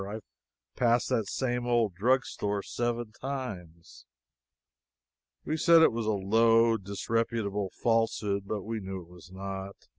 I've 0.09 0.23
passed 0.75 1.09
this 1.09 1.27
same 1.29 1.67
old 1.67 1.93
drugstore 1.93 2.63
seven 2.63 3.11
times." 3.11 4.07
We 5.45 5.57
said 5.57 5.83
it 5.83 5.91
was 5.91 6.07
a 6.07 6.11
low, 6.11 6.75
disreputable 6.77 7.69
falsehood 7.83 8.47
(but 8.47 8.63
we 8.63 8.79
knew 8.79 9.03
it 9.03 9.09
was 9.09 9.31
not). 9.31 9.75